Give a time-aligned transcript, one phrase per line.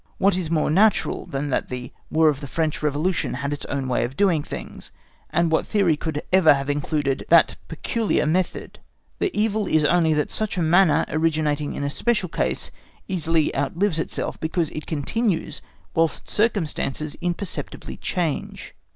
[0.17, 3.87] What is more natural than that the War of the French Revolution had its own
[3.87, 4.91] way of doing things?
[5.29, 8.79] and what theory could ever have included that peculiar method?
[9.19, 12.71] The evil is only that such a manner originating in a special case
[13.07, 15.61] easily outlives itself, because it continues
[15.93, 18.73] whilst circumstances imperceptibly change.